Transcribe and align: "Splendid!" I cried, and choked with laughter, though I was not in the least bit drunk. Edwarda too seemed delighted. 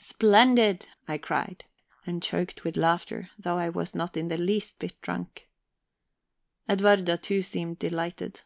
"Splendid!" 0.00 0.86
I 1.06 1.16
cried, 1.16 1.64
and 2.04 2.22
choked 2.22 2.62
with 2.62 2.76
laughter, 2.76 3.30
though 3.38 3.56
I 3.56 3.70
was 3.70 3.94
not 3.94 4.18
in 4.18 4.28
the 4.28 4.36
least 4.36 4.78
bit 4.78 5.00
drunk. 5.00 5.48
Edwarda 6.68 7.16
too 7.16 7.40
seemed 7.40 7.78
delighted. 7.78 8.42